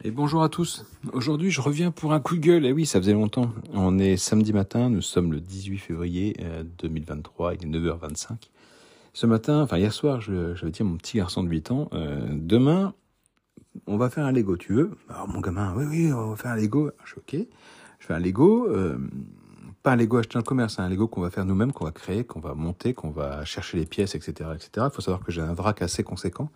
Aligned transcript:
Et 0.00 0.10
bonjour 0.10 0.42
à 0.42 0.48
tous. 0.48 0.84
Aujourd'hui, 1.12 1.50
je 1.50 1.60
reviens 1.60 1.92
pour 1.92 2.12
un 2.12 2.18
coup 2.18 2.34
de 2.34 2.40
gueule. 2.40 2.66
Eh 2.66 2.72
oui, 2.72 2.86
ça 2.86 2.98
faisait 2.98 3.12
longtemps. 3.12 3.52
On 3.72 3.98
est 3.98 4.16
samedi 4.16 4.52
matin, 4.52 4.88
nous 4.88 5.02
sommes 5.02 5.32
le 5.32 5.38
18 5.38 5.78
février 5.78 6.34
2023, 6.78 7.50
euh, 7.50 7.54
il 7.60 7.66
est 7.66 7.78
9h25. 7.78 8.48
Ce 9.12 9.26
matin, 9.26 9.62
enfin 9.62 9.76
hier 9.76 9.92
soir, 9.92 10.20
j'avais 10.20 10.72
dit 10.72 10.82
à 10.82 10.84
mon 10.84 10.96
petit 10.96 11.18
garçon 11.18 11.44
de 11.44 11.48
8 11.50 11.70
ans, 11.70 11.88
euh, 11.92 12.26
demain, 12.32 12.94
on 13.86 13.96
va 13.96 14.10
faire 14.10 14.24
un 14.24 14.32
Lego, 14.32 14.56
tu 14.56 14.72
veux? 14.72 14.90
Alors 15.08 15.28
mon 15.28 15.40
gamin, 15.40 15.72
oui, 15.76 15.84
oui, 15.88 16.12
on 16.12 16.30
va 16.30 16.36
faire 16.36 16.52
un 16.52 16.56
Lego. 16.56 16.90
Je 17.04 17.10
suis 17.10 17.18
ok. 17.18 17.46
Je 18.00 18.06
fais 18.06 18.14
un 18.14 18.18
Lego, 18.18 18.66
euh, 18.68 18.98
pas 19.84 19.92
un 19.92 19.96
Lego 19.96 20.16
acheté 20.16 20.36
le 20.36 20.42
commerce, 20.42 20.80
un 20.80 20.88
Lego 20.88 21.06
qu'on 21.06 21.20
va 21.20 21.30
faire 21.30 21.44
nous-mêmes, 21.44 21.72
qu'on 21.72 21.84
va 21.84 21.92
créer, 21.92 22.24
qu'on 22.24 22.40
va 22.40 22.54
monter, 22.54 22.94
qu'on 22.94 23.10
va 23.10 23.44
chercher 23.44 23.76
les 23.76 23.86
pièces, 23.86 24.16
etc., 24.16 24.50
etc. 24.54 24.86
Il 24.90 24.94
faut 24.94 25.02
savoir 25.02 25.22
que 25.22 25.30
j'ai 25.30 25.42
un 25.42 25.54
vrac 25.54 25.80
assez 25.80 26.02
conséquent. 26.02 26.50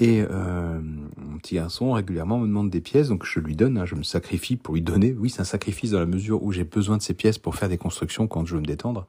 Et 0.00 0.22
euh, 0.22 0.80
mon 0.80 1.38
petit 1.38 1.56
garçon 1.56 1.92
régulièrement 1.92 2.38
me 2.38 2.46
demande 2.46 2.70
des 2.70 2.80
pièces, 2.80 3.08
donc 3.08 3.24
je 3.24 3.40
lui 3.40 3.56
donne, 3.56 3.78
hein, 3.78 3.84
je 3.84 3.96
me 3.96 4.04
sacrifie 4.04 4.56
pour 4.56 4.74
lui 4.74 4.82
donner. 4.82 5.12
Oui, 5.12 5.28
c'est 5.28 5.40
un 5.40 5.44
sacrifice 5.44 5.90
dans 5.90 5.98
la 5.98 6.06
mesure 6.06 6.42
où 6.42 6.52
j'ai 6.52 6.64
besoin 6.64 6.96
de 6.96 7.02
ces 7.02 7.14
pièces 7.14 7.38
pour 7.38 7.56
faire 7.56 7.68
des 7.68 7.78
constructions 7.78 8.28
quand 8.28 8.46
je 8.46 8.54
veux 8.54 8.60
me 8.60 8.66
détendre. 8.66 9.06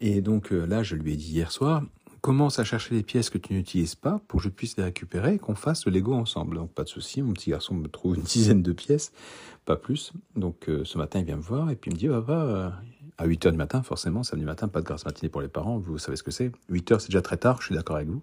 Et 0.00 0.20
donc 0.20 0.52
euh, 0.52 0.66
là, 0.66 0.82
je 0.82 0.94
lui 0.94 1.14
ai 1.14 1.16
dit 1.16 1.32
hier 1.32 1.50
soir, 1.50 1.82
commence 2.20 2.58
à 2.58 2.64
chercher 2.64 2.94
les 2.94 3.02
pièces 3.02 3.30
que 3.30 3.38
tu 3.38 3.54
n'utilises 3.54 3.94
pas 3.94 4.20
pour 4.28 4.38
que 4.38 4.44
je 4.44 4.48
puisse 4.48 4.76
les 4.76 4.84
récupérer 4.84 5.34
et 5.34 5.38
qu'on 5.38 5.54
fasse 5.54 5.86
le 5.86 5.92
Lego 5.92 6.14
ensemble. 6.14 6.56
Donc 6.56 6.72
pas 6.72 6.84
de 6.84 6.88
souci, 6.88 7.22
mon 7.22 7.32
petit 7.32 7.50
garçon 7.50 7.74
me 7.74 7.88
trouve 7.88 8.16
une 8.16 8.22
dizaine 8.34 8.62
de 8.62 8.72
pièces, 8.72 9.12
pas 9.64 9.76
plus. 9.76 10.12
Donc 10.36 10.68
euh, 10.68 10.84
ce 10.84 10.98
matin, 10.98 11.20
il 11.20 11.24
vient 11.24 11.36
me 11.36 11.42
voir 11.42 11.70
et 11.70 11.76
puis 11.76 11.90
il 11.90 11.94
me 11.94 11.98
dit, 11.98 12.08
papa, 12.08 12.32
euh, 12.32 12.70
à 13.16 13.26
8 13.26 13.46
heures 13.46 13.52
du 13.52 13.58
matin, 13.58 13.82
forcément, 13.82 14.22
samedi 14.22 14.44
matin, 14.44 14.68
pas 14.68 14.80
de 14.80 14.86
grâce 14.86 15.06
matinée 15.06 15.30
pour 15.30 15.40
les 15.40 15.48
parents, 15.48 15.78
vous 15.78 15.98
savez 15.98 16.16
ce 16.16 16.22
que 16.22 16.30
c'est. 16.30 16.50
8 16.68 16.92
heures, 16.92 17.00
c'est 17.00 17.08
déjà 17.08 17.22
très 17.22 17.36
tard, 17.36 17.60
je 17.60 17.66
suis 17.66 17.74
d'accord 17.74 17.96
avec 17.96 18.08
vous. 18.08 18.22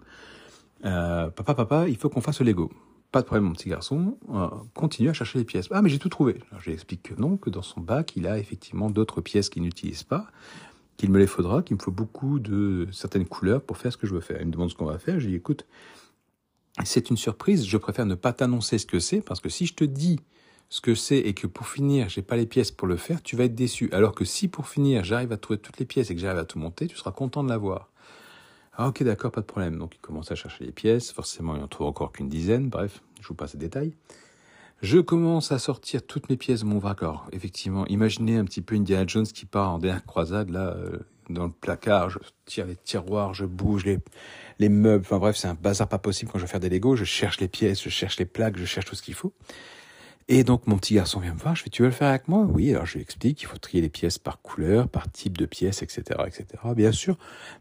Euh, 0.84 1.30
papa, 1.30 1.54
papa, 1.54 1.88
il 1.88 1.96
faut 1.96 2.08
qu'on 2.08 2.20
fasse 2.20 2.40
le 2.40 2.46
Lego. 2.46 2.70
Pas 3.10 3.20
de 3.20 3.26
problème, 3.26 3.44
mon 3.44 3.52
petit 3.52 3.68
garçon. 3.68 4.16
Euh, 4.32 4.48
continue 4.74 5.10
à 5.10 5.12
chercher 5.12 5.38
les 5.38 5.44
pièces. 5.44 5.68
Ah, 5.70 5.82
mais 5.82 5.90
j'ai 5.90 5.98
tout 5.98 6.08
trouvé. 6.08 6.40
je 6.58 6.66
lui 6.66 6.72
explique 6.72 7.02
que 7.02 7.20
non, 7.20 7.36
que 7.36 7.50
dans 7.50 7.62
son 7.62 7.80
bac, 7.80 8.14
il 8.16 8.26
a 8.26 8.38
effectivement 8.38 8.90
d'autres 8.90 9.20
pièces 9.20 9.50
qu'il 9.50 9.62
n'utilise 9.62 10.02
pas, 10.02 10.26
qu'il 10.96 11.10
me 11.10 11.18
les 11.18 11.26
faudra, 11.26 11.62
qu'il 11.62 11.76
me 11.76 11.82
faut 11.82 11.90
beaucoup 11.90 12.38
de 12.38 12.88
certaines 12.90 13.26
couleurs 13.26 13.62
pour 13.62 13.76
faire 13.76 13.92
ce 13.92 13.96
que 13.96 14.06
je 14.06 14.14
veux 14.14 14.20
faire. 14.20 14.40
Il 14.40 14.46
me 14.46 14.52
demande 14.52 14.70
ce 14.70 14.74
qu'on 14.74 14.86
va 14.86 14.98
faire. 14.98 15.20
Je 15.20 15.26
lui 15.26 15.32
dis, 15.32 15.36
écoute, 15.36 15.66
c'est 16.84 17.10
une 17.10 17.16
surprise. 17.16 17.66
Je 17.66 17.76
préfère 17.76 18.06
ne 18.06 18.14
pas 18.14 18.32
t'annoncer 18.32 18.78
ce 18.78 18.86
que 18.86 18.98
c'est, 18.98 19.20
parce 19.20 19.40
que 19.40 19.50
si 19.50 19.66
je 19.66 19.74
te 19.74 19.84
dis 19.84 20.20
ce 20.70 20.80
que 20.80 20.94
c'est 20.94 21.18
et 21.18 21.34
que 21.34 21.46
pour 21.46 21.68
finir, 21.68 22.08
j'ai 22.08 22.22
pas 22.22 22.36
les 22.36 22.46
pièces 22.46 22.70
pour 22.70 22.88
le 22.88 22.96
faire, 22.96 23.22
tu 23.22 23.36
vas 23.36 23.44
être 23.44 23.54
déçu. 23.54 23.90
Alors 23.92 24.14
que 24.14 24.24
si 24.24 24.48
pour 24.48 24.68
finir, 24.68 25.04
j'arrive 25.04 25.30
à 25.30 25.36
trouver 25.36 25.58
toutes 25.58 25.78
les 25.78 25.84
pièces 25.84 26.10
et 26.10 26.14
que 26.14 26.20
j'arrive 26.20 26.38
à 26.38 26.46
tout 26.46 26.58
monter, 26.58 26.86
tu 26.86 26.96
seras 26.96 27.12
content 27.12 27.44
de 27.44 27.50
l'avoir. 27.50 27.91
Ah 28.74 28.88
ok 28.88 29.02
d'accord, 29.02 29.30
pas 29.30 29.42
de 29.42 29.46
problème. 29.46 29.78
Donc 29.78 29.94
il 29.94 30.00
commence 30.00 30.32
à 30.32 30.34
chercher 30.34 30.64
les 30.64 30.72
pièces, 30.72 31.12
forcément 31.12 31.56
il 31.56 31.62
en 31.62 31.68
trouve 31.68 31.86
encore 31.86 32.12
qu'une 32.12 32.28
dizaine, 32.28 32.68
bref, 32.68 33.02
je 33.20 33.28
vous 33.28 33.34
passe 33.34 33.52
les 33.54 33.60
détails. 33.60 33.92
Je 34.80 34.98
commence 34.98 35.52
à 35.52 35.58
sortir 35.60 36.04
toutes 36.04 36.28
mes 36.28 36.36
pièces 36.36 36.60
de 36.60 36.64
mon 36.64 36.80
raccord. 36.80 37.28
Effectivement, 37.30 37.86
imaginez 37.86 38.36
un 38.36 38.44
petit 38.44 38.62
peu 38.62 38.74
Indiana 38.74 39.04
Jones 39.06 39.26
qui 39.26 39.46
part 39.46 39.74
en 39.74 39.78
dernière 39.78 40.04
croisade, 40.04 40.50
là, 40.50 40.74
euh, 40.76 40.98
dans 41.28 41.44
le 41.44 41.52
placard, 41.52 42.10
je 42.10 42.18
tire 42.46 42.66
les 42.66 42.74
tiroirs, 42.74 43.32
je 43.32 43.44
bouge 43.44 43.84
les, 43.84 44.00
les 44.58 44.68
meubles, 44.68 45.04
enfin 45.04 45.18
bref, 45.18 45.36
c'est 45.36 45.46
un 45.46 45.54
bazar 45.54 45.88
pas 45.88 45.98
possible 45.98 46.32
quand 46.32 46.38
je 46.38 46.44
vais 46.44 46.50
faire 46.50 46.58
des 46.58 46.68
Legos, 46.68 46.96
je 46.96 47.04
cherche 47.04 47.38
les 47.40 47.46
pièces, 47.46 47.82
je 47.82 47.90
cherche 47.90 48.18
les 48.18 48.24
plaques, 48.24 48.56
je 48.56 48.64
cherche 48.64 48.86
tout 48.86 48.96
ce 48.96 49.02
qu'il 49.02 49.14
faut. 49.14 49.32
Et 50.28 50.44
donc 50.44 50.66
mon 50.66 50.76
petit 50.76 50.94
garçon 50.94 51.20
vient 51.20 51.34
me 51.34 51.38
voir, 51.38 51.54
je 51.56 51.62
fais 51.62 51.70
tu 51.70 51.82
veux 51.82 51.88
le 51.88 51.94
faire 51.94 52.08
avec 52.08 52.28
moi? 52.28 52.46
Oui, 52.48 52.70
alors 52.70 52.86
je 52.86 52.94
lui 52.94 53.02
explique, 53.02 53.42
il 53.42 53.46
faut 53.46 53.58
trier 53.58 53.82
les 53.82 53.88
pièces 53.88 54.18
par 54.18 54.40
couleur, 54.40 54.88
par 54.88 55.10
type 55.10 55.36
de 55.36 55.46
pièce, 55.46 55.82
etc., 55.82 56.20
etc. 56.26 56.46
Bien 56.76 56.92
sûr, 56.92 57.18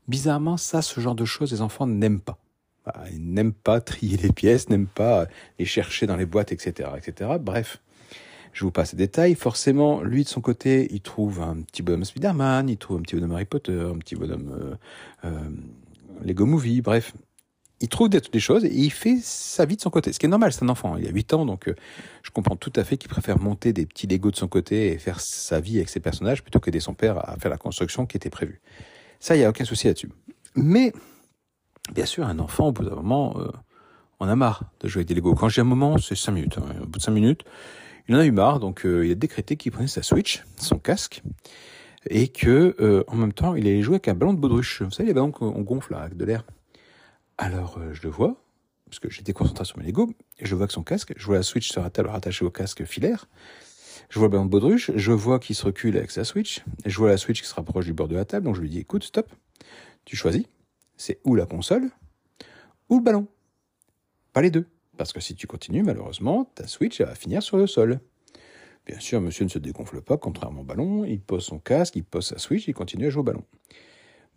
bizarrement, 0.08 0.58
ça, 0.58 0.82
ce 0.82 1.00
genre 1.02 1.16
de 1.16 1.26
choses, 1.26 1.52
les 1.52 1.62
enfants 1.62 1.88
n'aiment 1.88 2.22
pas. 2.22 2.38
Bah, 2.86 2.95
ils 3.12 3.23
n'aiment 3.34 3.54
pas 3.54 3.80
trier 3.80 4.17
les 4.17 4.32
pièces, 4.32 4.70
n'aiment 4.70 4.88
pas 4.88 5.28
les 5.59 5.66
chercher 5.66 6.08
dans 6.08 6.16
les 6.16 6.26
boîtes, 6.26 6.52
etc., 6.52 6.89
etc. 6.98 7.32
Bref, 7.39 7.80
je 8.54 8.66
vous 8.66 8.72
passe 8.72 8.94
les 8.94 8.98
détails. 8.98 9.36
Forcément, 9.36 10.02
lui 10.02 10.23
de 10.23 10.30
son 10.30 10.42
côté, 10.42 10.88
il 10.92 11.02
trouve 11.02 11.42
un 11.42 11.62
petit 11.62 11.84
bonhomme 11.84 12.06
Spider-Man, 12.06 12.70
il 12.70 12.78
trouve 12.78 12.98
un 12.98 13.02
petit 13.02 13.16
bonhomme 13.16 13.34
Harry 13.34 13.45
Potter, 13.45 13.80
un 13.94 13.98
petit 13.98 14.16
bonhomme 14.16 14.52
euh, 14.60 14.76
euh, 15.26 15.50
Lego 16.23 16.45
Movie, 16.45 16.82
bref, 16.82 17.14
il 17.81 17.89
trouve 17.89 18.09
des, 18.09 18.39
choses 18.39 18.64
et 18.64 18.73
il 18.73 18.92
fait 18.92 19.17
sa 19.21 19.65
vie 19.65 19.75
de 19.75 19.81
son 19.81 19.89
côté. 19.89 20.14
Ce 20.14 20.19
qui 20.19 20.27
est 20.27 20.30
normal, 20.30 20.53
c'est 20.53 20.64
un 20.64 20.69
enfant. 20.69 20.97
Il 20.97 21.08
a 21.08 21.09
8 21.09 21.33
ans, 21.33 21.45
donc 21.47 21.67
euh, 21.67 21.75
je 22.21 22.30
comprends 22.30 22.55
tout 22.55 22.71
à 22.75 22.83
fait 22.83 22.95
qu'il 22.97 23.09
préfère 23.09 23.39
monter 23.39 23.73
des 23.73 23.87
petits 23.87 24.05
Legos 24.05 24.31
de 24.31 24.36
son 24.36 24.47
côté 24.47 24.92
et 24.92 24.97
faire 24.99 25.19
sa 25.19 25.59
vie 25.59 25.77
avec 25.77 25.89
ses 25.89 25.99
personnages 25.99 26.43
plutôt 26.43 26.59
qu'aider 26.59 26.80
son 26.80 26.93
père 26.93 27.17
à 27.27 27.36
faire 27.37 27.49
la 27.49 27.58
construction 27.58 28.05
qui 28.05 28.17
était 28.17 28.30
prévue. 28.30 28.61
Ça, 29.20 29.36
il 29.36 29.39
n'y 29.39 29.45
a 29.45 29.49
aucun 29.49 29.65
souci 29.65 29.87
là-dessus. 29.87 30.11
Mais, 30.55 30.93
bien 31.91 32.05
sûr, 32.05 32.27
un 32.27 32.37
enfant, 32.37 32.67
au 32.67 32.71
bout 32.71 32.83
d'un 32.83 32.95
moment, 32.95 33.36
euh, 33.39 33.47
on 34.20 34.27
a 34.27 34.36
marre 34.36 34.65
de 34.81 34.87
jouer 34.87 34.99
avec 34.99 35.08
des 35.08 35.15
Legos. 35.15 35.33
Quand 35.33 35.49
j'ai 35.49 35.61
un 35.61 35.65
moment, 35.65 35.97
c'est 35.97 36.15
5 36.15 36.33
minutes. 36.33 36.59
Hein. 36.59 36.75
Au 36.83 36.86
bout 36.86 36.99
de 36.99 37.03
5 37.03 37.11
minutes, 37.11 37.43
il 38.08 38.15
en 38.15 38.20
a 38.20 38.25
eu 38.25 38.31
marre, 38.31 38.59
donc 38.59 38.86
euh, 38.86 39.08
il 39.08 39.11
a 39.11 39.15
décrété 39.15 39.55
qu'il 39.58 39.71
prenait 39.71 39.87
sa 39.87 40.03
Switch, 40.03 40.43
son 40.58 40.77
casque, 40.77 41.23
et 42.08 42.27
que 42.27 43.05
en 43.08 43.15
même 43.15 43.33
temps, 43.33 43.55
il 43.55 43.65
allait 43.67 43.81
jouer 43.81 43.95
avec 43.95 44.08
un 44.08 44.15
ballon 44.15 44.33
de 44.33 44.39
baudruche. 44.39 44.81
Vous 44.81 44.91
savez, 44.91 45.08
les 45.08 45.14
ballons 45.14 45.31
qu'on 45.31 45.61
gonfle 45.61 45.93
là, 45.93 46.02
avec 46.02 46.17
de 46.17 46.25
l'air. 46.25 46.43
Alors 47.41 47.79
euh, 47.79 47.91
je 47.91 48.03
le 48.03 48.09
vois, 48.09 48.35
parce 48.85 48.99
que 48.99 49.09
j'étais 49.09 49.33
concentré 49.33 49.65
sur 49.65 49.79
mes 49.79 49.83
Lego, 49.83 50.13
et 50.37 50.45
je 50.45 50.53
vois 50.53 50.67
que 50.67 50.73
son 50.73 50.83
casque, 50.83 51.11
je 51.17 51.25
vois 51.25 51.37
la 51.37 51.43
Switch 51.43 51.71
table 51.71 52.07
rattachée 52.07 52.45
au 52.45 52.52
casque 52.52 52.85
filaire, 52.85 53.27
je 54.11 54.19
vois 54.19 54.27
le 54.27 54.31
ballon 54.33 54.45
de 54.45 54.52
baudruche, 54.52 54.91
je 54.93 55.11
vois 55.11 55.39
qu'il 55.39 55.55
se 55.55 55.65
recule 55.65 55.97
avec 55.97 56.11
sa 56.11 56.23
Switch, 56.23 56.63
et 56.85 56.91
je 56.91 56.97
vois 56.99 57.09
la 57.09 57.17
Switch 57.17 57.41
qui 57.41 57.47
se 57.47 57.55
rapproche 57.55 57.85
du 57.85 57.93
bord 57.93 58.07
de 58.07 58.15
la 58.15 58.25
table, 58.25 58.45
donc 58.45 58.55
je 58.57 58.61
lui 58.61 58.69
dis 58.69 58.77
écoute, 58.77 59.03
stop, 59.03 59.27
tu 60.05 60.15
choisis, 60.15 60.43
c'est 60.97 61.19
ou 61.23 61.33
la 61.33 61.47
console, 61.47 61.89
ou 62.89 62.97
le 62.97 63.03
ballon. 63.03 63.27
Pas 64.33 64.43
les 64.43 64.52
deux. 64.52 64.67
Parce 64.95 65.11
que 65.11 65.19
si 65.19 65.33
tu 65.33 65.47
continues, 65.47 65.81
malheureusement, 65.81 66.45
ta 66.53 66.67
Switch 66.67 67.02
va 67.02 67.15
finir 67.15 67.41
sur 67.41 67.58
le 67.58 67.65
sol. 67.65 68.02
Bien 68.85 68.99
sûr, 68.99 69.19
monsieur 69.19 69.45
ne 69.45 69.49
se 69.49 69.58
dégonfle 69.58 70.03
pas, 70.03 70.17
contrairement 70.19 70.61
au 70.61 70.65
ballon, 70.65 71.05
il 71.05 71.19
pose 71.19 71.43
son 71.43 71.58
casque, 71.58 71.95
il 71.95 72.03
pose 72.03 72.27
sa 72.27 72.37
Switch, 72.37 72.67
il 72.67 72.75
continue 72.75 73.08
à 73.08 73.09
jouer 73.09 73.21
au 73.21 73.23
ballon. 73.23 73.43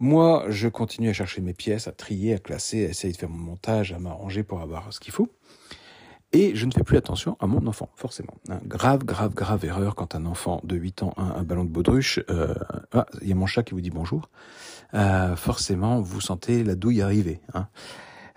Moi, 0.01 0.47
je 0.49 0.69
continue 0.69 1.09
à 1.09 1.13
chercher 1.13 1.41
mes 1.41 1.55
pièces, 1.55 1.87
à 1.87 1.93
trier, 1.93 2.35
à 2.35 2.39
classer, 2.39 2.87
à 2.87 2.89
essayer 2.89 3.13
de 3.13 3.19
faire 3.19 3.29
mon 3.29 3.39
montage, 3.39 3.93
à 3.93 3.99
m'arranger 3.99 4.43
pour 4.43 4.61
avoir 4.61 4.93
ce 4.93 5.01
qu'il 5.01 5.13
faut. 5.13 5.29
Et 6.33 6.57
je 6.57 6.67
ne 6.67 6.73
fais 6.73 6.83
plus 6.83 6.97
attention 6.97 7.37
à 7.39 7.47
mon 7.47 7.65
enfant, 7.69 7.89
forcément. 7.95 8.35
Hein, 8.49 8.59
grave, 8.65 9.05
grave, 9.05 9.35
grave 9.35 9.65
erreur 9.65 9.95
quand 9.95 10.17
un 10.17 10.27
enfant 10.27 10.61
de 10.65 10.75
8 10.75 11.05
ans 11.05 11.15
a 11.17 11.39
un 11.39 11.45
ballon 11.45 11.65
de 11.65 11.71
baudruche. 11.71 12.19
Euh, 12.29 12.55
ah, 12.93 13.07
il 13.23 13.29
y 13.29 13.33
a 13.33 13.37
mon 13.37 13.47
chat 13.47 13.63
qui 13.63 13.73
vous 13.73 13.81
dit 13.81 13.91
bonjour. 13.91 14.29
Euh, 14.95 15.37
forcément, 15.37 16.01
vous 16.01 16.21
sentez 16.21 16.65
la 16.65 16.75
douille 16.75 17.03
arriver. 17.03 17.41
Hein. 17.55 17.69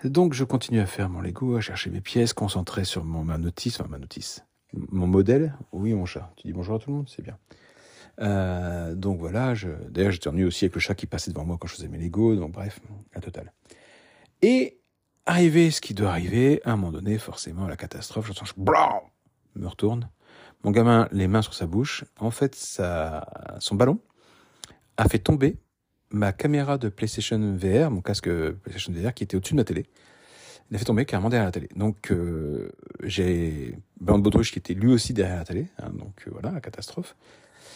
Donc, 0.04 0.32
je 0.32 0.44
continue 0.44 0.78
à 0.78 0.86
faire 0.86 1.08
mon 1.08 1.20
Lego, 1.20 1.56
à 1.56 1.60
chercher 1.60 1.90
mes 1.90 2.00
pièces, 2.00 2.34
concentré 2.34 2.84
sur 2.84 3.04
mon, 3.04 3.24
ma 3.24 3.36
notice, 3.36 3.80
enfin 3.80 3.90
ma 3.90 3.98
notice, 3.98 4.44
mon 4.74 5.08
modèle. 5.08 5.58
Oui, 5.72 5.92
mon 5.92 6.06
chat. 6.06 6.32
Tu 6.36 6.46
dis 6.46 6.52
bonjour 6.52 6.76
à 6.76 6.78
tout 6.78 6.90
le 6.90 6.96
monde, 6.98 7.08
c'est 7.08 7.22
bien. 7.22 7.36
Euh, 8.20 8.94
donc 8.94 9.18
voilà, 9.18 9.54
je... 9.54 9.68
d'ailleurs 9.90 10.12
j'étais 10.12 10.28
ennuyé 10.28 10.44
aussi 10.44 10.64
avec 10.64 10.74
le 10.74 10.80
chat 10.80 10.94
qui 10.94 11.06
passait 11.06 11.30
devant 11.30 11.44
moi 11.44 11.56
quand 11.60 11.68
je 11.68 11.74
faisais 11.74 11.88
mes 11.88 11.98
Lego, 11.98 12.34
donc 12.34 12.52
bref, 12.52 12.80
la 13.14 13.20
totale. 13.20 13.52
Et 14.42 14.80
arrivé 15.26 15.70
ce 15.70 15.80
qui 15.80 15.94
doit 15.94 16.10
arriver, 16.10 16.60
à 16.64 16.72
un 16.72 16.76
moment 16.76 16.92
donné, 16.92 17.18
forcément, 17.18 17.66
la 17.68 17.76
catastrophe, 17.76 18.26
j'entends, 18.28 18.46
je 18.46 19.60
me 19.60 19.68
retourne, 19.68 20.08
mon 20.64 20.70
gamin, 20.70 21.08
les 21.12 21.28
mains 21.28 21.42
sur 21.42 21.54
sa 21.54 21.66
bouche, 21.66 22.04
en 22.18 22.30
fait, 22.30 22.54
sa... 22.54 23.26
son 23.60 23.76
ballon 23.76 24.00
a 24.96 25.08
fait 25.08 25.20
tomber 25.20 25.56
ma 26.10 26.32
caméra 26.32 26.78
de 26.78 26.88
PlayStation 26.88 27.38
VR, 27.56 27.90
mon 27.90 28.00
casque 28.00 28.28
PlayStation 28.28 28.92
VR 28.92 29.14
qui 29.14 29.24
était 29.24 29.36
au-dessus 29.36 29.54
de 29.54 29.58
ma 29.58 29.64
télé. 29.64 29.86
Il 30.70 30.76
a 30.76 30.78
fait 30.78 30.84
tomber 30.84 31.04
carrément 31.04 31.28
derrière 31.28 31.46
la 31.46 31.52
télé. 31.52 31.68
Donc 31.76 32.10
euh, 32.10 32.70
j'ai 33.02 33.78
De 34.00 34.12
Baudruche 34.12 34.52
qui 34.52 34.58
était 34.58 34.74
lui 34.74 34.92
aussi 34.92 35.12
derrière 35.12 35.38
la 35.38 35.44
télé. 35.44 35.66
Hein, 35.78 35.90
donc 35.90 36.24
euh, 36.26 36.30
voilà, 36.32 36.60
catastrophe. 36.60 37.16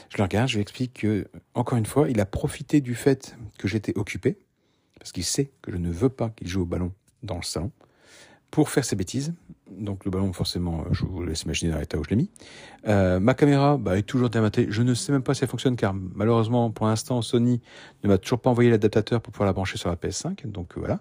Je 0.08 0.18
le 0.18 0.24
regarde, 0.24 0.48
je 0.48 0.56
lui 0.56 0.62
explique 0.62 0.94
que, 0.94 1.26
encore 1.54 1.78
une 1.78 1.86
fois, 1.86 2.10
il 2.10 2.20
a 2.20 2.26
profité 2.26 2.80
du 2.80 2.94
fait 2.94 3.34
que 3.58 3.66
j'étais 3.66 3.96
occupé, 3.96 4.38
parce 4.98 5.10
qu'il 5.10 5.24
sait 5.24 5.50
que 5.62 5.72
je 5.72 5.78
ne 5.78 5.90
veux 5.90 6.10
pas 6.10 6.30
qu'il 6.30 6.48
joue 6.48 6.62
au 6.62 6.66
ballon 6.66 6.92
dans 7.22 7.36
le 7.36 7.42
salon, 7.42 7.70
pour 8.52 8.68
faire 8.68 8.84
ses 8.84 8.94
bêtises. 8.94 9.34
Donc 9.70 10.04
le 10.04 10.10
ballon, 10.10 10.30
forcément, 10.34 10.84
je 10.90 11.06
vous 11.06 11.24
laisse 11.24 11.42
imaginer 11.42 11.72
dans 11.72 11.78
l'état 11.78 11.96
où 11.96 12.04
je 12.04 12.10
l'ai 12.10 12.16
mis. 12.16 12.30
Euh, 12.86 13.18
ma 13.18 13.32
caméra 13.32 13.78
bah, 13.78 13.96
est 13.96 14.02
toujours 14.02 14.28
dermatée. 14.28 14.66
Je 14.68 14.82
ne 14.82 14.92
sais 14.92 15.10
même 15.10 15.22
pas 15.22 15.32
si 15.32 15.42
elle 15.42 15.48
fonctionne 15.48 15.74
car 15.74 15.94
malheureusement, 15.94 16.70
pour 16.70 16.86
l'instant, 16.86 17.22
Sony 17.22 17.62
ne 18.04 18.08
m'a 18.10 18.18
toujours 18.18 18.40
pas 18.40 18.50
envoyé 18.50 18.70
l'adaptateur 18.70 19.22
pour 19.22 19.32
pouvoir 19.32 19.46
la 19.46 19.54
brancher 19.54 19.78
sur 19.78 19.88
la 19.88 19.96
PS5. 19.96 20.46
Donc 20.46 20.76
voilà, 20.76 21.00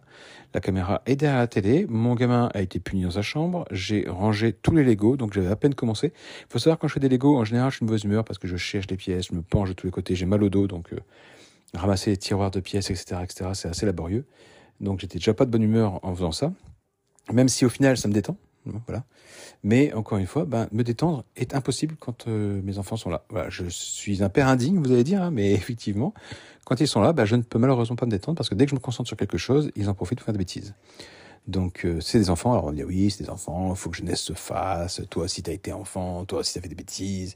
la 0.53 0.61
caméra 0.61 1.01
est 1.05 1.17
derrière 1.17 1.39
la 1.39 1.47
télé. 1.47 1.85
Mon 1.89 2.15
gamin 2.15 2.49
a 2.53 2.61
été 2.61 2.79
puni 2.79 3.03
dans 3.03 3.11
sa 3.11 3.21
chambre. 3.21 3.65
J'ai 3.69 4.07
rangé 4.07 4.53
tous 4.53 4.73
les 4.73 4.85
Legos, 4.85 5.17
donc 5.17 5.33
j'avais 5.33 5.49
à 5.49 5.57
peine 5.57 5.75
commencé. 5.75 6.13
Il 6.15 6.51
faut 6.53 6.59
savoir 6.59 6.79
quand 6.79 6.87
je 6.87 6.93
fais 6.93 7.01
des 7.01 7.09
Legos, 7.09 7.37
en 7.37 7.43
général, 7.43 7.69
je 7.71 7.75
suis 7.75 7.83
une 7.83 7.87
mauvaise 7.87 8.05
humeur 8.05 8.23
parce 8.23 8.39
que 8.39 8.47
je 8.47 8.55
cherche 8.55 8.87
les 8.87 8.97
pièces, 8.97 9.27
je 9.27 9.35
me 9.35 9.41
penche 9.41 9.67
de 9.67 9.73
tous 9.73 9.85
les 9.85 9.91
côtés, 9.91 10.15
j'ai 10.15 10.25
mal 10.25 10.41
au 10.41 10.49
dos, 10.49 10.67
donc 10.67 10.93
euh, 10.93 10.99
ramasser 11.73 12.11
les 12.11 12.17
tiroirs 12.17 12.51
de 12.51 12.61
pièces, 12.61 12.89
etc., 12.89 13.17
etc., 13.21 13.49
c'est 13.53 13.67
assez 13.67 13.85
laborieux. 13.85 14.23
Donc 14.79 15.01
j'étais 15.01 15.19
déjà 15.19 15.33
pas 15.33 15.45
de 15.45 15.51
bonne 15.51 15.63
humeur 15.63 15.99
en 16.03 16.15
faisant 16.15 16.31
ça. 16.31 16.53
Même 17.31 17.49
si 17.49 17.65
au 17.65 17.69
final 17.69 17.97
ça 17.97 18.07
me 18.07 18.13
détend, 18.13 18.37
voilà. 18.87 19.03
Mais 19.63 19.93
encore 19.93 20.17
une 20.17 20.25
fois, 20.25 20.45
ben, 20.45 20.67
me 20.71 20.83
détendre 20.83 21.23
est 21.35 21.53
impossible 21.53 21.95
quand 21.99 22.27
euh, 22.27 22.61
mes 22.63 22.77
enfants 22.77 22.97
sont 22.97 23.09
là. 23.09 23.23
Voilà, 23.29 23.49
je 23.49 23.65
suis 23.69 24.23
un 24.23 24.29
père 24.29 24.47
indigne, 24.47 24.79
vous 24.79 24.91
allez 24.91 25.03
dire, 25.03 25.21
hein, 25.21 25.31
mais 25.31 25.51
effectivement, 25.53 26.13
quand 26.65 26.79
ils 26.79 26.87
sont 26.87 27.01
là, 27.01 27.13
ben, 27.13 27.25
je 27.25 27.35
ne 27.35 27.41
peux 27.41 27.59
malheureusement 27.59 27.95
pas 27.95 28.05
me 28.05 28.11
détendre 28.11 28.37
parce 28.37 28.49
que 28.49 28.55
dès 28.55 28.65
que 28.65 28.71
je 28.71 28.75
me 28.75 28.79
concentre 28.79 29.07
sur 29.07 29.17
quelque 29.17 29.37
chose, 29.37 29.71
ils 29.75 29.89
en 29.89 29.93
profitent 29.93 30.19
pour 30.19 30.25
faire 30.25 30.33
des 30.33 30.39
bêtises. 30.39 30.73
Donc 31.47 31.85
euh, 31.85 31.99
c'est 32.01 32.19
des 32.19 32.29
enfants, 32.29 32.53
alors 32.53 32.65
on 32.65 32.71
dit 32.71 32.83
oui, 32.83 33.09
c'est 33.09 33.23
des 33.23 33.29
enfants, 33.29 33.73
faut 33.73 33.89
que 33.89 33.97
jeunesse 33.97 34.21
se 34.21 34.33
fasse, 34.33 35.01
toi 35.09 35.23
aussi 35.23 35.41
t'as 35.41 35.51
été 35.51 35.73
enfant, 35.73 36.23
toi 36.25 36.39
aussi 36.39 36.53
t'as 36.53 36.61
fait 36.61 36.69
des 36.69 36.75
bêtises. 36.75 37.35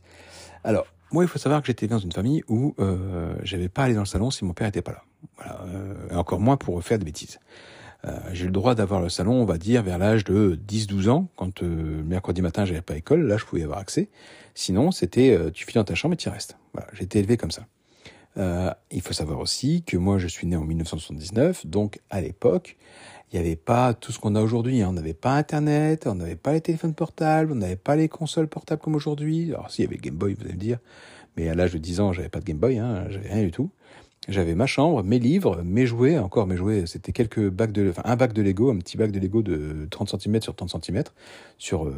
Alors, 0.64 0.86
moi 1.12 1.24
il 1.24 1.28
faut 1.28 1.40
savoir 1.40 1.62
que 1.62 1.68
j'étais 1.68 1.88
dans 1.88 1.98
une 1.98 2.12
famille 2.12 2.44
où 2.48 2.76
euh, 2.80 3.36
j'avais 3.44 3.70
pas 3.70 3.84
allé 3.84 3.96
dans 3.96 4.02
le 4.02 4.06
salon 4.06 4.30
si 4.30 4.46
mon 4.46 4.54
père 4.54 4.68
était 4.68 4.84
pas 4.84 4.92
là. 4.92 5.04
Voilà, 5.38 5.62
euh, 5.66 6.10
et 6.12 6.16
encore 6.16 6.40
moins 6.40 6.56
pour 6.56 6.84
faire 6.84 7.00
des 7.00 7.06
bêtises. 7.06 7.40
Euh, 8.06 8.20
j'ai 8.34 8.46
le 8.46 8.52
droit 8.52 8.76
d'avoir 8.76 9.02
le 9.02 9.10
salon, 9.10 9.34
on 9.34 9.46
va 9.46 9.58
dire, 9.58 9.82
vers 9.82 9.98
l'âge 9.98 10.24
de 10.24 10.60
10-12 10.68 11.10
ans, 11.10 11.28
quand 11.36 11.64
euh, 11.64 12.04
mercredi 12.04 12.42
matin 12.42 12.66
j'avais 12.66 12.82
pas 12.82 12.96
école, 12.96 13.26
là 13.26 13.38
je 13.38 13.46
pouvais 13.46 13.64
avoir 13.64 13.80
accès. 13.80 14.10
Sinon, 14.54 14.92
c'était 14.92 15.32
euh, 15.32 15.50
tu 15.52 15.66
files 15.66 15.76
dans 15.76 15.84
ta 15.84 15.96
chambre 15.96 16.14
et 16.14 16.18
tu 16.18 16.30
y 16.30 16.32
restes. 16.32 16.58
J'ai 16.94 17.04
été 17.04 17.20
élevé 17.20 17.38
comme 17.38 17.52
ça. 17.52 17.66
Il 18.92 19.02
faut 19.02 19.14
savoir 19.14 19.40
aussi 19.40 19.82
que 19.84 19.96
moi 19.96 20.18
je 20.18 20.28
suis 20.28 20.46
né 20.46 20.58
en 20.58 20.66
1979, 20.66 21.66
donc 21.66 22.02
à 22.10 22.20
l'époque, 22.20 22.76
il 23.32 23.40
n'y 23.40 23.46
avait 23.46 23.56
pas 23.56 23.94
tout 23.94 24.12
ce 24.12 24.20
qu'on 24.20 24.36
a 24.36 24.42
aujourd'hui. 24.42 24.82
Hein. 24.82 24.90
On 24.90 24.94
n'avait 24.94 25.14
pas 25.14 25.36
Internet, 25.36 26.06
on 26.06 26.16
n'avait 26.16 26.36
pas 26.36 26.52
les 26.52 26.60
téléphones 26.60 26.94
portables, 26.94 27.54
on 27.54 27.56
n'avait 27.56 27.78
pas 27.78 27.96
les 27.96 28.10
consoles 28.10 28.50
portables 28.50 28.82
comme 28.82 28.96
aujourd'hui. 28.96 29.54
Alors 29.54 29.72
si, 29.72 29.82
il 29.82 29.86
y 29.86 29.88
avait 29.88 29.98
Game 29.98 30.16
Boy, 30.16 30.34
vous 30.34 30.44
allez 30.44 30.54
me 30.54 30.60
dire, 30.60 30.80
mais 31.38 31.48
à 31.48 31.56
l'âge 31.56 31.72
de 31.72 31.78
10 31.78 32.02
ans, 32.02 32.12
j'avais 32.12 32.28
pas 32.28 32.42
de 32.42 32.46
Game 32.46 32.58
Boy, 32.58 32.78
hein, 32.78 33.06
j'avais 33.10 33.30
rien 33.30 33.44
du 33.44 33.52
tout. 33.52 33.70
J'avais 34.28 34.56
ma 34.56 34.66
chambre, 34.66 35.04
mes 35.04 35.20
livres, 35.20 35.62
mes 35.64 35.86
jouets, 35.86 36.18
encore 36.18 36.48
mes 36.48 36.58
jouets, 36.58 36.88
c'était 36.88 37.12
quelques 37.12 37.48
bacs 37.50 37.72
de, 37.72 37.90
enfin 37.90 38.02
un 38.06 38.16
bac 38.16 38.34
de 38.34 38.42
Lego, 38.42 38.72
un 38.72 38.78
petit 38.78 38.98
bac 38.98 39.12
de 39.12 39.20
Lego 39.20 39.44
de 39.44 39.88
30 39.92 40.20
cm 40.20 40.42
sur 40.42 40.56
30 40.56 40.84
cm, 40.84 41.04
sur 41.60 41.86
euh, 41.86 41.94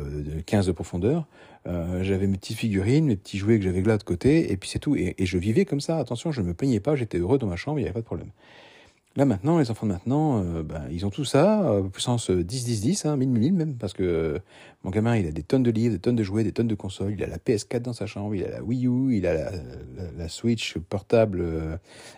15 0.45 0.68
de 0.68 0.71
profondeur. 0.74 1.25
Euh, 1.68 2.03
j'avais 2.03 2.27
mes 2.27 2.38
petites 2.38 2.57
figurines, 2.57 3.06
mes 3.06 3.15
petits 3.15 3.38
jouets 3.38 3.59
que 3.59 3.63
j'avais 3.63 3.81
là 3.81 3.97
de 3.97 4.03
côté, 4.03 4.51
et 4.51 4.57
puis 4.57 4.69
c'est 4.69 4.79
tout. 4.79 4.95
Et, 4.95 5.15
et, 5.18 5.25
je 5.25 5.38
vivais 5.38 5.63
comme 5.63 5.79
ça, 5.79 5.97
attention, 6.00 6.31
je 6.31 6.41
me 6.41 6.53
peignais 6.53 6.81
pas, 6.81 6.95
j'étais 6.95 7.18
heureux 7.18 7.38
dans 7.38 7.47
ma 7.47 7.56
chambre, 7.56 7.79
il 7.79 7.83
n'y 7.83 7.88
avait 7.88 7.94
pas 7.94 8.01
de 8.01 8.06
problème. 8.06 8.31
Là 9.18 9.25
maintenant, 9.25 9.58
les 9.58 9.72
enfants 9.72 9.88
de 9.88 9.94
maintenant, 9.94 10.44
ben, 10.64 10.84
ils 10.92 11.04
ont 11.04 11.10
tout 11.10 11.25
ça, 11.25 11.68
euh, 11.72 11.81
puissance 11.81 12.30
10-10-10, 12.30 13.08
hein, 13.08 13.18
1000 13.18 13.30
1000 13.30 13.54
même, 13.54 13.74
parce 13.74 13.94
que 13.94 14.04
euh, 14.04 14.40
mon 14.84 14.92
gamin, 14.92 15.18
il 15.18 15.25
a 15.25 15.31
des 15.31 15.42
tonnes 15.42 15.64
de 15.64 15.72
livres, 15.72 15.96
des 15.96 16.00
tonnes 16.00 16.16
de 16.16 16.22
jouets, 16.22 16.44
des 16.44 16.52
tonnes 16.52 16.68
de 16.68 16.75
consoles, 16.75 17.14
il 17.14 17.24
a 17.24 17.28
la 17.28 17.40
PS4 17.40 17.80
dans 17.80 17.94
sa 17.94 18.06
chambre, 18.06 18.36
il 18.36 18.46
a 18.46 18.50
la 18.52 18.64
Wii 18.64 18.86
U, 18.86 19.18
il 19.18 19.25
a 19.25 19.34
la, 19.34 19.52
la, 20.16 20.30
Switch 20.30 20.78
portable, 20.78 21.44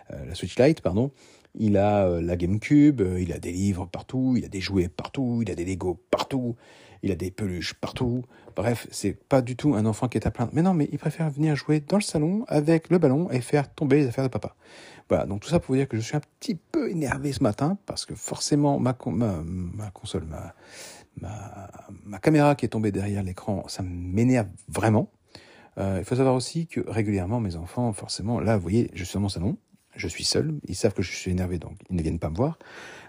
la 0.10 0.36
Switch 0.36 0.60
Lite, 0.60 0.82
pardon, 0.82 1.12
il 1.58 1.78
a 1.78 2.20
la 2.20 2.36
GameCube, 2.36 3.02
il 3.18 3.32
a 3.32 3.40
des 3.40 3.54
livres 3.54 3.86
partout, 3.86 4.36
il 4.38 4.44
a 4.44 4.50
des 4.50 4.60
jouets 4.60 4.90
partout, 4.90 5.40
il 5.42 5.50
a 5.50 5.56
des 5.56 5.64
Lego 5.64 5.98
partout, 6.12 6.58
il 7.02 7.12
a 7.12 7.16
des 7.16 7.32
peluches 7.32 7.76
partout. 7.76 8.26
Bref, 8.58 8.88
c'est 8.92 9.14
pas 9.14 9.42
du 9.42 9.56
tout 9.56 9.74
un 9.74 9.86
enfant 9.86 10.10
qui 10.10 10.18
est 10.18 10.28
à 10.28 10.32
plaindre. 10.32 10.52
Mais 10.54 10.62
non, 10.62 10.74
mais 10.74 10.90
il 10.92 11.00
préfère 11.00 11.30
venir 11.30 11.56
jouer 11.56 11.80
dans 11.80 11.96
le 11.96 12.02
salon 12.02 12.44
avec 12.50 12.90
le 12.90 12.98
ballon 12.98 13.32
et 13.32 13.40
faire 13.40 13.74
tomber 13.74 14.00
les 14.00 14.08
affaires 14.08 14.26
de 14.26 14.30
papa. 14.30 14.56
Voilà, 15.10 15.26
donc 15.26 15.42
tout 15.42 15.50
ça 15.50 15.60
pour 15.60 15.74
vous 15.74 15.78
dire 15.78 15.88
que 15.88 15.98
je 15.98 16.02
suis 16.02 16.16
un 16.16 16.22
petit 16.40 16.54
peu 16.54 16.90
énervé 16.92 17.34
ce 17.34 17.42
matin 17.42 17.78
parce 17.88 18.06
que 18.06 18.14
forcément 18.14 18.80
ma, 18.80 18.94
console, 18.94 20.26
ma, 20.26 20.54
ma, 21.20 21.72
ma 22.06 22.20
caméra 22.20 22.54
qui 22.56 22.66
est 22.66 22.70
tombée 22.70 22.92
derrière 22.92 23.24
l'écran, 23.24 23.64
ça 23.68 23.82
m'énerve 23.84 24.48
vraiment. 24.68 25.12
Euh, 25.80 25.98
il 25.98 26.06
faut 26.06 26.16
savoir 26.16 26.36
aussi 26.36 26.68
que 26.68 26.82
régulièrement 26.88 27.40
mes 27.40 27.56
enfants, 27.56 27.92
forcément, 27.92 28.40
là 28.40 28.56
vous 28.56 28.62
voyez, 28.62 28.92
je 28.94 29.04
suis 29.04 29.16
dans 29.16 29.22
mon 29.22 29.30
salon, 29.30 29.58
je 29.96 30.08
suis 30.08 30.24
seul, 30.24 30.54
ils 30.66 30.76
savent 30.76 30.94
que 30.94 31.02
je 31.02 31.12
suis 31.12 31.32
énervé 31.32 31.58
donc 31.58 31.78
ils 31.90 31.96
ne 31.96 32.02
viennent 32.04 32.20
pas 32.20 32.30
me 32.30 32.36
voir. 32.36 32.60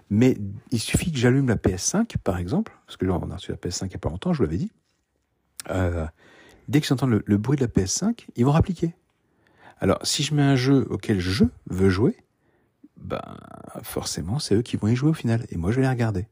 Mais 0.09 0.37
il 0.71 0.79
suffit 0.79 1.11
que 1.11 1.19
j'allume 1.19 1.49
la 1.49 1.55
PS5 1.55 2.17
par 2.17 2.39
exemple, 2.39 2.75
parce 2.87 2.97
que 2.97 3.05
là 3.05 3.13
on 3.13 3.29
a 3.29 3.35
reçu 3.35 3.51
la 3.51 3.57
PS5 3.57 3.85
il 3.85 3.89
n'y 3.89 3.95
a 3.95 3.99
pas 3.99 4.09
longtemps, 4.09 4.33
je 4.33 4.39
vous 4.39 4.43
l'avais 4.45 4.57
dit. 4.57 4.71
Euh, 5.69 6.07
dès 6.67 6.81
que 6.81 6.87
j'entends 6.87 7.05
le, 7.05 7.21
le 7.27 7.37
bruit 7.37 7.57
de 7.57 7.61
la 7.61 7.67
PS5, 7.67 8.25
ils 8.35 8.43
vont 8.43 8.51
rappliquer. 8.51 8.95
Alors, 9.81 9.97
si 10.03 10.21
je 10.21 10.35
mets 10.35 10.43
un 10.43 10.55
jeu 10.55 10.85
auquel 10.91 11.19
je 11.19 11.45
veux 11.65 11.89
jouer, 11.89 12.15
ben, 12.97 13.19
forcément, 13.81 14.37
c'est 14.37 14.55
eux 14.55 14.61
qui 14.61 14.77
vont 14.77 14.87
y 14.87 14.95
jouer 14.95 15.09
au 15.09 15.13
final. 15.13 15.45
Et 15.49 15.57
moi, 15.57 15.71
je 15.71 15.77
vais 15.77 15.81
les 15.81 15.89
regarder. 15.89 16.27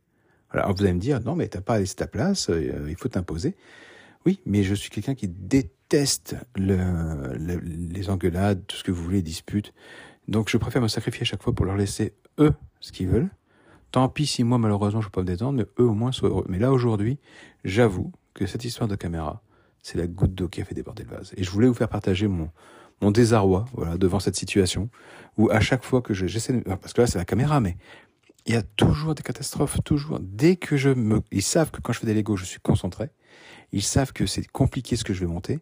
Alors, 0.51 0.71
vous 0.73 0.83
allez 0.83 0.93
me 0.93 0.99
dire, 0.99 1.19
non, 1.19 1.35
mais 1.35 1.47
t'as 1.47 1.61
pas 1.61 1.73
à 1.75 1.79
laisser 1.79 1.95
ta 1.95 2.07
place, 2.07 2.51
euh, 2.51 2.85
il 2.87 2.95
faut 2.95 3.09
t'imposer. 3.09 3.55
Oui, 4.25 4.39
mais 4.45 4.61
je 4.61 4.75
suis 4.75 4.91
quelqu'un 4.91 5.15
qui 5.15 5.27
déteste 5.27 6.35
le, 6.55 7.33
les 7.37 8.09
engueulades, 8.11 8.65
tout 8.67 8.77
ce 8.77 8.83
que 8.83 8.91
vous 8.91 9.03
voulez, 9.03 9.23
disputes. 9.23 9.73
Donc, 10.27 10.49
je 10.49 10.57
préfère 10.57 10.81
me 10.83 10.87
sacrifier 10.87 11.23
à 11.23 11.25
chaque 11.25 11.41
fois 11.41 11.53
pour 11.53 11.65
leur 11.65 11.75
laisser 11.75 12.13
eux 12.37 12.53
ce 12.81 12.91
qu'ils 12.91 13.07
veulent. 13.07 13.29
Tant 13.89 14.07
pis 14.09 14.27
si 14.27 14.43
moi, 14.43 14.59
malheureusement, 14.59 15.01
je 15.01 15.07
peux 15.07 15.11
pas 15.11 15.21
me 15.21 15.27
détendre, 15.27 15.57
mais 15.57 15.65
eux 15.83 15.87
au 15.87 15.95
moins 15.95 16.11
soient 16.11 16.29
heureux. 16.29 16.45
Mais 16.49 16.59
là, 16.59 16.71
aujourd'hui, 16.71 17.17
j'avoue 17.63 18.11
que 18.35 18.45
cette 18.45 18.63
histoire 18.63 18.87
de 18.87 18.95
caméra, 18.95 19.41
c'est 19.81 19.97
la 19.97 20.05
goutte 20.05 20.35
d'eau 20.35 20.49
qui 20.49 20.61
a 20.61 20.65
fait 20.65 20.75
déborder 20.75 21.03
le 21.03 21.09
vase. 21.09 21.33
Et 21.35 21.43
je 21.43 21.49
voulais 21.49 21.67
vous 21.67 21.73
faire 21.73 21.89
partager 21.89 22.27
mon, 22.27 22.51
mon 23.01 23.11
désarroi 23.11 23.65
voilà 23.73 23.97
devant 23.97 24.19
cette 24.19 24.35
situation 24.35 24.89
où 25.37 25.49
à 25.49 25.59
chaque 25.59 25.83
fois 25.83 26.01
que 26.01 26.13
j'essaie 26.13 26.53
de... 26.53 26.59
parce 26.59 26.93
que 26.93 27.01
là 27.01 27.07
c'est 27.07 27.17
la 27.17 27.25
caméra 27.25 27.59
mais 27.59 27.77
il 28.45 28.53
y 28.53 28.57
a 28.57 28.63
toujours 28.63 29.15
des 29.15 29.21
catastrophes 29.21 29.77
toujours. 29.83 30.19
Dès 30.19 30.55
que 30.55 30.75
je 30.75 30.89
me 30.89 31.21
ils 31.31 31.43
savent 31.43 31.69
que 31.69 31.81
quand 31.81 31.93
je 31.93 31.99
fais 31.99 32.07
des 32.07 32.13
Lego 32.13 32.35
je 32.35 32.45
suis 32.45 32.59
concentré. 32.59 33.09
Ils 33.71 33.83
savent 33.83 34.11
que 34.11 34.25
c'est 34.25 34.47
compliqué 34.47 34.95
ce 34.95 35.03
que 35.03 35.13
je 35.13 35.19
vais 35.19 35.31
monter. 35.31 35.59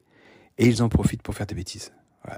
Et 0.57 0.68
ils 0.68 0.81
en 0.81 0.89
profitent 0.89 1.22
pour 1.22 1.36
faire 1.36 1.45
des 1.45 1.56
bêtises. 1.56 1.92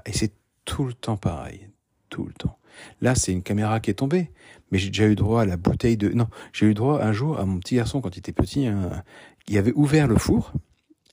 Et 0.06 0.12
c'est 0.12 0.32
tout 0.64 0.84
le 0.84 0.92
temps 0.92 1.16
pareil. 1.16 1.68
Tout 2.08 2.24
le 2.24 2.32
temps. 2.32 2.58
Là 3.00 3.14
c'est 3.14 3.32
une 3.32 3.44
caméra 3.44 3.78
qui 3.78 3.90
est 3.90 3.94
tombée. 3.94 4.32
Mais 4.72 4.78
j'ai 4.78 4.88
déjà 4.88 5.06
eu 5.06 5.14
droit 5.14 5.42
à 5.42 5.44
la 5.44 5.56
bouteille 5.56 5.96
de 5.96 6.08
non 6.08 6.26
j'ai 6.52 6.66
eu 6.66 6.74
droit 6.74 7.00
un 7.00 7.12
jour 7.12 7.38
à 7.38 7.44
mon 7.44 7.58
petit 7.60 7.76
garçon 7.76 8.00
quand 8.00 8.16
il 8.16 8.18
était 8.18 8.32
petit 8.32 8.66
hein, 8.66 9.04
il 9.46 9.56
avait 9.56 9.72
ouvert 9.74 10.08
le 10.08 10.16
four 10.16 10.52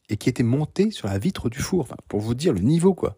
et 0.09 0.17
qui 0.17 0.29
était 0.29 0.43
monté 0.43 0.89
sur 0.89 1.07
la 1.07 1.19
vitre 1.19 1.49
du 1.49 1.59
four. 1.59 1.81
Enfin, 1.81 1.97
pour 2.07 2.21
vous 2.21 2.33
dire 2.33 2.53
le 2.53 2.61
niveau 2.61 2.95
quoi 2.95 3.17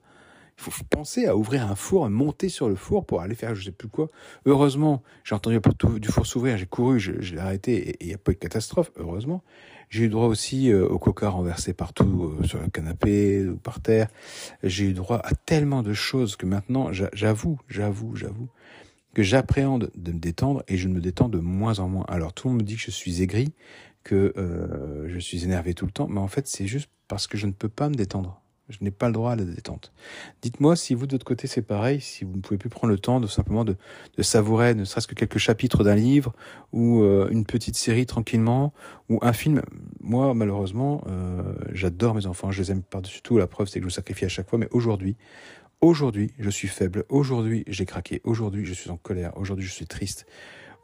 il 0.67 0.71
faut 0.71 0.83
penser 0.89 1.25
à 1.25 1.37
ouvrir 1.37 1.69
un 1.69 1.75
four, 1.75 2.09
monter 2.09 2.49
sur 2.49 2.67
le 2.67 2.75
four 2.75 3.05
pour 3.05 3.21
aller 3.21 3.35
faire 3.35 3.55
je 3.55 3.63
sais 3.63 3.71
plus 3.71 3.87
quoi. 3.87 4.09
Heureusement, 4.45 5.01
j'ai 5.23 5.35
entendu 5.35 5.59
du 5.99 6.09
four 6.09 6.25
s'ouvrir, 6.25 6.57
j'ai 6.57 6.65
couru, 6.65 6.99
je 6.99 7.33
l'ai 7.33 7.39
arrêté 7.39 7.89
et 7.89 7.97
il 8.01 8.07
n'y 8.07 8.13
a 8.13 8.17
pas 8.17 8.31
eu 8.31 8.35
de 8.35 8.39
catastrophe, 8.39 8.91
heureusement. 8.97 9.43
J'ai 9.89 10.03
eu 10.03 10.09
droit 10.09 10.27
aussi 10.27 10.71
euh, 10.71 10.87
au 10.87 10.99
coca 10.99 11.29
renversé 11.29 11.73
partout 11.73 12.35
euh, 12.39 12.43
sur 12.43 12.61
le 12.61 12.69
canapé 12.69 13.47
ou 13.47 13.55
par 13.55 13.79
terre. 13.81 14.07
J'ai 14.61 14.85
eu 14.85 14.93
droit 14.93 15.19
à 15.23 15.33
tellement 15.33 15.81
de 15.81 15.93
choses 15.93 16.35
que 16.35 16.45
maintenant, 16.45 16.91
j'avoue, 16.91 17.59
j'avoue, 17.67 18.15
j'avoue 18.15 18.49
que 19.15 19.23
j'appréhende 19.23 19.89
de 19.95 20.11
me 20.11 20.19
détendre 20.19 20.63
et 20.67 20.77
je 20.77 20.87
me 20.87 21.01
détends 21.01 21.29
de 21.29 21.39
moins 21.39 21.79
en 21.79 21.89
moins. 21.89 22.05
Alors 22.07 22.33
tout 22.33 22.47
le 22.47 22.53
monde 22.53 22.61
me 22.61 22.67
dit 22.67 22.75
que 22.75 22.81
je 22.81 22.91
suis 22.91 23.23
aigri, 23.23 23.53
que 24.03 24.33
euh, 24.37 25.09
je 25.09 25.17
suis 25.17 25.43
énervé 25.43 25.73
tout 25.73 25.85
le 25.85 25.91
temps, 25.91 26.07
mais 26.07 26.19
en 26.19 26.27
fait 26.27 26.47
c'est 26.47 26.67
juste 26.67 26.89
parce 27.07 27.25
que 27.25 27.37
je 27.37 27.47
ne 27.47 27.51
peux 27.51 27.69
pas 27.69 27.89
me 27.89 27.95
détendre. 27.95 28.41
Je 28.69 28.77
n'ai 28.81 28.91
pas 28.91 29.07
le 29.07 29.13
droit 29.13 29.31
à 29.31 29.35
la 29.35 29.43
détente. 29.43 29.91
Dites-moi 30.41 30.75
si 30.75 30.93
vous, 30.93 31.07
de 31.07 31.13
votre 31.13 31.25
côté, 31.25 31.47
c'est 31.47 31.61
pareil, 31.61 31.99
si 32.01 32.23
vous 32.23 32.35
ne 32.35 32.41
pouvez 32.41 32.57
plus 32.57 32.69
prendre 32.69 32.91
le 32.91 32.99
temps 32.99 33.19
de 33.19 33.27
simplement 33.27 33.65
de, 33.65 33.75
savourer 34.19 34.75
ne 34.75 34.85
serait-ce 34.85 35.07
que 35.07 35.15
quelques 35.15 35.37
chapitres 35.37 35.83
d'un 35.83 35.95
livre 35.95 36.33
ou 36.71 37.01
euh, 37.01 37.27
une 37.31 37.45
petite 37.45 37.75
série 37.75 38.05
tranquillement 38.05 38.73
ou 39.09 39.19
un 39.21 39.33
film. 39.33 39.61
Moi, 40.01 40.33
malheureusement, 40.33 41.03
euh, 41.07 41.53
j'adore 41.71 42.15
mes 42.15 42.25
enfants, 42.25 42.51
je 42.51 42.61
les 42.61 42.71
aime 42.71 42.83
par-dessus 42.83 43.21
tout. 43.21 43.37
La 43.37 43.47
preuve, 43.47 43.67
c'est 43.67 43.79
que 43.79 43.83
je 43.83 43.87
vous 43.87 43.95
sacrifie 43.95 44.25
à 44.25 44.29
chaque 44.29 44.49
fois. 44.49 44.59
Mais 44.59 44.67
aujourd'hui, 44.71 45.15
aujourd'hui, 45.81 46.31
je 46.37 46.49
suis 46.49 46.67
faible. 46.67 47.05
Aujourd'hui, 47.09 47.63
j'ai 47.67 47.85
craqué. 47.85 48.21
Aujourd'hui, 48.23 48.65
je 48.65 48.73
suis 48.73 48.89
en 48.89 48.97
colère. 48.97 49.35
Aujourd'hui, 49.37 49.65
je 49.65 49.73
suis 49.73 49.87
triste. 49.87 50.25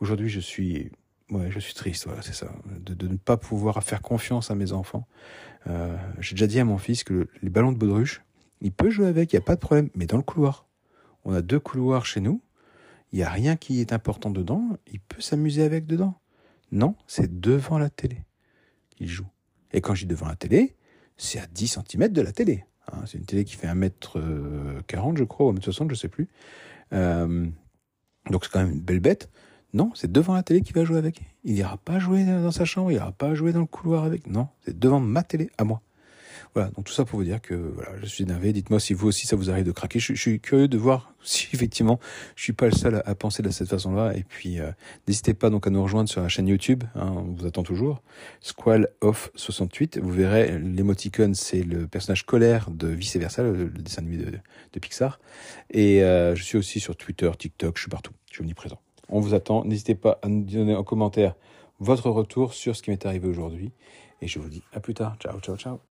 Aujourd'hui, 0.01 0.29
je 0.29 0.39
suis 0.39 0.91
Ouais, 1.31 1.49
je 1.49 1.59
suis 1.59 1.73
triste, 1.73 2.05
voilà, 2.05 2.21
c'est 2.21 2.33
ça. 2.33 2.51
De, 2.79 3.07
ne 3.07 3.17
pas 3.17 3.37
pouvoir 3.37 3.83
faire 3.83 4.01
confiance 4.01 4.51
à 4.51 4.55
mes 4.55 4.73
enfants. 4.73 5.07
Euh, 5.67 5.97
J'ai 6.19 6.35
déjà 6.35 6.45
dit 6.45 6.59
à 6.59 6.65
mon 6.65 6.77
fils 6.77 7.03
que 7.03 7.27
les 7.41 7.49
ballons 7.49 7.71
de 7.71 7.77
baudruche, 7.77 8.21
il 8.61 8.71
peut 8.71 8.91
jouer 8.91 9.07
avec, 9.07 9.33
il 9.33 9.35
n'y 9.35 9.41
a 9.41 9.45
pas 9.45 9.55
de 9.55 9.59
problème, 9.59 9.89
mais 9.95 10.05
dans 10.05 10.17
le 10.17 10.23
couloir. 10.23 10.67
On 11.23 11.33
a 11.33 11.41
deux 11.41 11.59
couloirs 11.59 12.05
chez 12.05 12.21
nous, 12.21 12.41
il 13.11 13.17
n'y 13.17 13.23
a 13.23 13.29
rien 13.29 13.55
qui 13.55 13.81
est 13.81 13.91
important 13.91 14.29
dedans, 14.29 14.77
il 14.91 14.99
peut 14.99 15.21
s'amuser 15.21 15.63
avec 15.63 15.87
dedans. 15.87 16.19
Non, 16.71 16.95
c'est 17.07 17.39
devant 17.39 17.79
la 17.79 17.89
télé 17.89 18.25
qu'il 18.91 19.07
joue. 19.07 19.27
Et 19.71 19.81
quand 19.81 19.95
je 19.95 20.01
dis 20.01 20.07
devant 20.07 20.27
la 20.27 20.35
télé, 20.35 20.75
c'est 21.17 21.39
à 21.39 21.47
10 21.47 21.79
cm 21.89 22.09
de 22.09 22.21
la 22.21 22.31
télé. 22.31 22.65
Hein, 22.91 23.03
c'est 23.07 23.17
une 23.17 23.25
télé 23.25 23.45
qui 23.45 23.55
fait 23.55 23.67
1m40, 23.67 25.17
je 25.17 25.23
crois, 25.23 25.47
ou 25.47 25.53
1m60, 25.53 25.89
je 25.89 25.95
sais 25.95 26.07
plus. 26.07 26.27
Euh, 26.93 27.47
donc 28.29 28.45
c'est 28.45 28.51
quand 28.51 28.59
même 28.59 28.73
une 28.73 28.81
belle 28.81 28.99
bête. 28.99 29.29
Non, 29.75 29.91
c'est 29.93 30.09
devant 30.09 30.35
la 30.35 30.41
télé 30.41 30.61
qu'il 30.61 30.73
va 30.73 30.85
jouer 30.85 30.97
avec. 30.97 31.19
Il 31.43 31.55
n'ira 31.55 31.75
pas 31.75 31.99
jouer 31.99 32.23
dans 32.23 32.51
sa 32.51 32.63
chambre, 32.63 32.91
il 32.91 32.93
n'ira 32.93 33.11
pas 33.11 33.35
jouer 33.35 33.51
dans 33.51 33.59
le 33.59 33.65
couloir 33.65 34.05
avec. 34.05 34.25
Non, 34.25 34.47
c'est 34.63 34.79
devant 34.79 35.01
ma 35.01 35.21
télé, 35.21 35.49
à 35.57 35.65
moi. 35.65 35.81
Voilà, 36.53 36.69
donc 36.69 36.85
tout 36.85 36.93
ça 36.93 37.03
pour 37.03 37.19
vous 37.19 37.25
dire 37.25 37.41
que 37.41 37.53
voilà, 37.53 37.91
je 37.99 38.05
suis 38.05 38.23
énervé. 38.23 38.53
Dites-moi 38.53 38.79
si 38.79 38.93
vous 38.93 39.09
aussi 39.09 39.27
ça 39.27 39.35
vous 39.35 39.49
arrive 39.49 39.65
de 39.65 39.73
craquer. 39.73 39.99
Je, 39.99 40.13
suis 40.13 40.39
curieux 40.39 40.69
de 40.69 40.77
voir 40.77 41.13
si 41.25 41.49
effectivement 41.51 41.99
je 42.37 42.43
suis 42.43 42.53
pas 42.53 42.67
le 42.67 42.71
seul 42.71 43.03
à, 43.05 43.15
penser 43.15 43.43
de 43.43 43.49
cette 43.49 43.67
façon-là. 43.67 44.15
Et 44.15 44.23
puis 44.23 44.61
euh, 44.61 44.71
n'hésitez 45.09 45.33
pas 45.33 45.49
donc 45.49 45.67
à 45.67 45.69
nous 45.69 45.83
rejoindre 45.83 46.07
sur 46.07 46.21
la 46.21 46.29
chaîne 46.29 46.47
YouTube. 46.47 46.85
Hein, 46.95 47.11
on 47.13 47.33
vous 47.33 47.45
attend 47.45 47.63
toujours. 47.63 48.01
Squall 48.39 48.87
Off 49.01 49.29
68. 49.35 49.99
Vous 50.01 50.11
verrez 50.11 50.57
l'émoticône, 50.57 51.35
c'est 51.35 51.63
le 51.63 51.85
personnage 51.85 52.25
colère 52.25 52.71
de 52.71 52.87
Vice 52.87 53.17
Versa, 53.17 53.43
le, 53.43 53.67
dessin 53.69 54.03
animé 54.03 54.23
de, 54.23 54.31
de, 54.31 54.79
Pixar. 54.79 55.19
Et 55.69 56.01
euh, 56.01 56.33
je 56.33 56.43
suis 56.43 56.57
aussi 56.57 56.79
sur 56.79 56.95
Twitter, 56.95 57.29
TikTok. 57.37 57.75
Je 57.75 57.81
suis 57.81 57.89
partout. 57.89 58.13
Je 58.29 58.35
suis 58.35 58.41
omniprésent. 58.41 58.79
On 59.09 59.19
vous 59.19 59.33
attend. 59.33 59.63
N'hésitez 59.65 59.95
pas 59.95 60.19
à 60.21 60.27
nous 60.27 60.43
donner 60.43 60.75
en 60.75 60.83
commentaire 60.83 61.35
votre 61.79 62.09
retour 62.09 62.53
sur 62.53 62.75
ce 62.75 62.81
qui 62.83 62.89
m'est 62.89 63.05
arrivé 63.05 63.27
aujourd'hui. 63.27 63.71
Et 64.21 64.27
je 64.27 64.39
vous 64.39 64.49
dis 64.49 64.63
à 64.73 64.79
plus 64.79 64.93
tard. 64.93 65.17
Ciao, 65.19 65.39
ciao, 65.39 65.57
ciao. 65.57 65.94